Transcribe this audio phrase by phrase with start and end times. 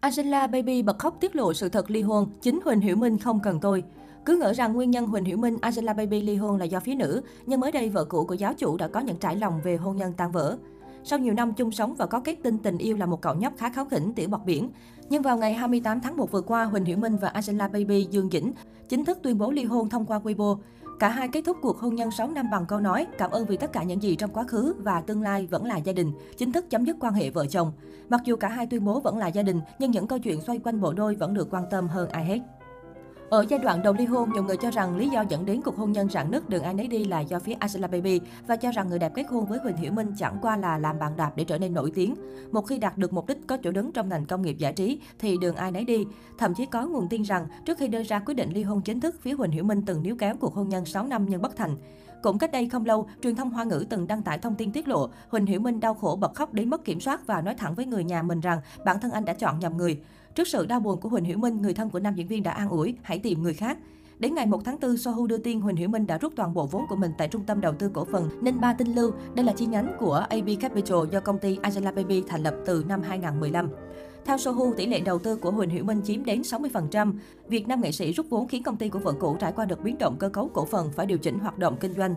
[0.00, 3.40] Angela Baby bật khóc tiết lộ sự thật ly hôn, chính Huỳnh Hiểu Minh không
[3.40, 3.84] cần tôi.
[4.24, 6.94] Cứ ngỡ rằng nguyên nhân Huỳnh Hiểu Minh, Angela Baby ly hôn là do phía
[6.94, 9.76] nữ, nhưng mới đây vợ cũ của giáo chủ đã có những trải lòng về
[9.76, 10.56] hôn nhân tan vỡ.
[11.04, 13.52] Sau nhiều năm chung sống và có kết tinh tình yêu là một cậu nhóc
[13.56, 14.70] khá kháo khỉnh, tiểu bọt biển.
[15.10, 18.30] Nhưng vào ngày 28 tháng 1 vừa qua, Huỳnh Hiểu Minh và Angela Baby Dương
[18.30, 18.52] Dĩnh
[18.88, 20.56] chính thức tuyên bố ly hôn thông qua Weibo.
[20.98, 23.56] Cả hai kết thúc cuộc hôn nhân 6 năm bằng câu nói cảm ơn vì
[23.56, 26.52] tất cả những gì trong quá khứ và tương lai vẫn là gia đình, chính
[26.52, 27.72] thức chấm dứt quan hệ vợ chồng.
[28.08, 30.58] Mặc dù cả hai tuyên bố vẫn là gia đình, nhưng những câu chuyện xoay
[30.58, 32.38] quanh bộ đôi vẫn được quan tâm hơn ai hết.
[33.30, 35.76] Ở giai đoạn đầu ly hôn, nhiều người cho rằng lý do dẫn đến cuộc
[35.76, 38.70] hôn nhân rạn nứt đường ai nấy đi là do phía Angela Baby và cho
[38.70, 41.32] rằng người đẹp kết hôn với Huỳnh Hiểu Minh chẳng qua là làm bàn đạp
[41.36, 42.14] để trở nên nổi tiếng.
[42.52, 45.00] Một khi đạt được mục đích có chỗ đứng trong ngành công nghiệp giải trí
[45.18, 46.06] thì đường ai nấy đi.
[46.38, 49.00] Thậm chí có nguồn tin rằng trước khi đưa ra quyết định ly hôn chính
[49.00, 51.56] thức, phía Huỳnh Hiểu Minh từng níu kéo cuộc hôn nhân 6 năm nhưng bất
[51.56, 51.76] thành.
[52.22, 54.88] Cũng cách đây không lâu, truyền thông Hoa ngữ từng đăng tải thông tin tiết
[54.88, 57.74] lộ Huỳnh Hiểu Minh đau khổ bật khóc đến mất kiểm soát và nói thẳng
[57.74, 60.00] với người nhà mình rằng bản thân anh đã chọn nhầm người.
[60.34, 62.50] Trước sự đau buồn của Huỳnh Hiểu Minh, người thân của nam diễn viên đã
[62.50, 63.78] an ủi, hãy tìm người khác.
[64.18, 66.66] Đến ngày 1 tháng 4, Sohu đưa tin Huỳnh Hiểu Minh đã rút toàn bộ
[66.66, 69.10] vốn của mình tại trung tâm đầu tư cổ phần Ninh Ba Tinh Lưu.
[69.34, 72.84] Đây là chi nhánh của AB Capital do công ty Angela Baby thành lập từ
[72.88, 73.70] năm 2015.
[74.24, 77.12] Theo Sohu, tỷ lệ đầu tư của Huỳnh Hiểu Minh chiếm đến 60%.
[77.48, 79.82] Việc nam nghệ sĩ rút vốn khiến công ty của vợ cũ trải qua đợt
[79.82, 82.14] biến động cơ cấu cổ phần phải điều chỉnh hoạt động kinh doanh.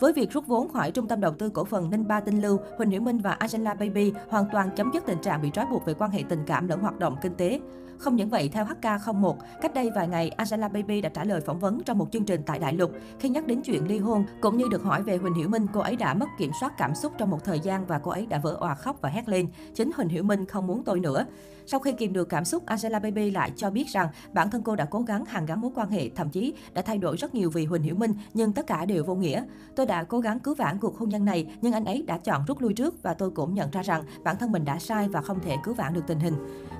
[0.00, 2.58] Với việc rút vốn khỏi trung tâm đầu tư cổ phần Ninh Ba Tinh Lưu,
[2.78, 5.86] Huỳnh Hiểu Minh và Angela Baby hoàn toàn chấm dứt tình trạng bị trói buộc
[5.86, 7.60] về quan hệ tình cảm lẫn hoạt động kinh tế.
[7.98, 11.58] Không những vậy, theo HK01, cách đây vài ngày, Angela Baby đã trả lời phỏng
[11.58, 12.92] vấn trong một chương trình tại Đại Lục.
[13.18, 15.80] Khi nhắc đến chuyện ly hôn, cũng như được hỏi về Huỳnh Hiểu Minh, cô
[15.80, 18.38] ấy đã mất kiểm soát cảm xúc trong một thời gian và cô ấy đã
[18.38, 19.48] vỡ òa khóc và hét lên.
[19.74, 21.26] Chính Huỳnh Hiểu Minh không muốn tôi nữa.
[21.66, 24.76] Sau khi kìm được cảm xúc, Angela Baby lại cho biết rằng bản thân cô
[24.76, 27.50] đã cố gắng hàn gắn mối quan hệ, thậm chí đã thay đổi rất nhiều
[27.50, 29.44] vì Huỳnh Hiểu Minh, nhưng tất cả đều vô nghĩa.
[29.76, 32.44] Tôi đã cố gắng cứu vãn cuộc hôn nhân này, nhưng anh ấy đã chọn
[32.46, 35.20] rút lui trước và tôi cũng nhận ra rằng bản thân mình đã sai và
[35.20, 36.34] không thể cứu vãn được tình hình.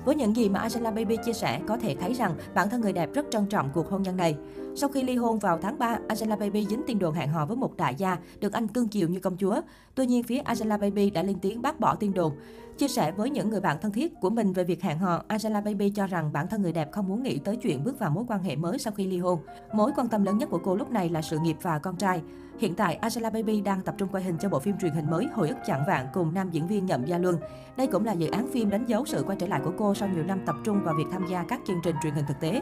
[0.05, 2.93] Với những gì mà Angela Baby chia sẻ, có thể thấy rằng bản thân người
[2.93, 4.35] đẹp rất trân trọng cuộc hôn nhân này.
[4.77, 7.57] Sau khi ly hôn vào tháng 3, Angela Baby dính tin đồn hẹn hò với
[7.57, 9.61] một đại gia, được anh cưng chiều như công chúa.
[9.95, 12.33] Tuy nhiên, phía Angela Baby đã lên tiếng bác bỏ tin đồn.
[12.77, 15.61] Chia sẻ với những người bạn thân thiết của mình về việc hẹn hò, Angela
[15.61, 18.23] Baby cho rằng bản thân người đẹp không muốn nghĩ tới chuyện bước vào mối
[18.27, 19.39] quan hệ mới sau khi ly hôn.
[19.73, 22.21] Mối quan tâm lớn nhất của cô lúc này là sự nghiệp và con trai.
[22.59, 25.27] Hiện tại, Angela Baby đang tập trung quay hình cho bộ phim truyền hình mới
[25.33, 27.37] Hồi ức chẳng vạn cùng nam diễn viên Nhậm Gia Luân.
[27.77, 30.09] Đây cũng là dự án phim đánh dấu sự quay trở lại của cô sau
[30.09, 32.61] nhiều năm tập trung vào việc tham gia các chương trình truyền hình thực tế.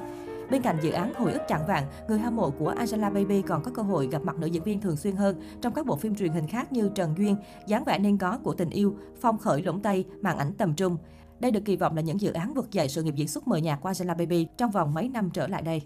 [0.51, 3.63] Bên cạnh dự án Hồi ức chẳng vạn, người hâm mộ của Angela Baby còn
[3.63, 6.15] có cơ hội gặp mặt nữ diễn viên thường xuyên hơn trong các bộ phim
[6.15, 7.35] truyền hình khác như Trần Duyên,
[7.67, 10.97] dáng vẻ nên có của tình yêu, Phong khởi lũng Tây, màn ảnh tầm trung.
[11.39, 13.57] Đây được kỳ vọng là những dự án vực dậy sự nghiệp diễn xuất mờ
[13.57, 15.81] nhạt của Angela Baby trong vòng mấy năm trở lại đây.